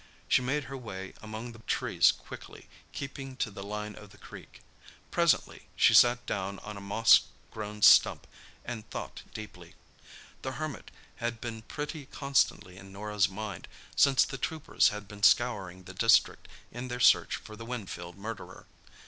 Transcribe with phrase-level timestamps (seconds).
[0.27, 4.61] She made her way among the trees quickly, keeping to the line of the creek.
[5.11, 7.19] Presently she sat down on a moss
[7.51, 8.25] grown stump
[8.65, 9.75] and thought deeply.
[10.41, 15.83] The Hermit had been pretty constantly in Norah's mind since the troopers had been scouring
[15.83, 18.65] the district in their search for the Winfield murderer.